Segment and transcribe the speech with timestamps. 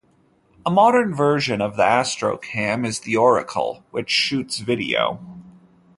[0.65, 5.19] A modern version of the Astrocam is the Oracle, which shoots video.